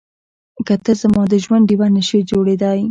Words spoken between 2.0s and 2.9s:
شې جوړېدای.